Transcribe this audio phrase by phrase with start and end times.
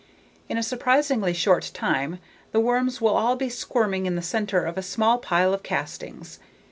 [0.49, 2.17] In a surprisingly short time,
[2.53, 6.39] the worms will all be squirming in the center of a small pile of castings.